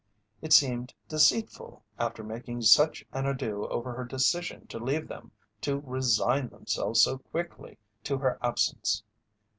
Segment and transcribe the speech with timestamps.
[0.41, 5.29] It seemed deceitful, after making such an ado over her decision to leave them,
[5.61, 9.03] to resign themselves so quickly to her absence.